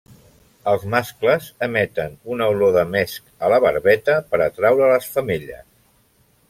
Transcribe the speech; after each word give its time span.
Els 0.69 0.85
mascles 0.93 1.49
emeten 1.67 2.17
una 2.37 2.47
olor 2.55 2.73
de 2.79 2.85
mesc 2.97 3.47
a 3.49 3.53
la 3.55 3.61
barbeta 3.67 4.19
per 4.33 4.43
atraure 4.51 4.91
les 4.95 5.11
femelles. 5.19 5.67